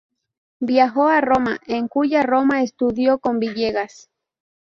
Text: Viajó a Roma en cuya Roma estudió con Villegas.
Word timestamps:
Viajó 0.61 1.05
a 1.09 1.21
Roma 1.21 1.59
en 1.67 1.87
cuya 1.87 2.23
Roma 2.23 2.63
estudió 2.63 3.19
con 3.19 3.37
Villegas. 3.37 4.09